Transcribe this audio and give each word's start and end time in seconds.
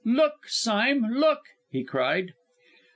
"Look, 0.03 0.47
Sime! 0.47 1.13
look!" 1.13 1.43
he 1.69 1.83
cried. 1.83 2.33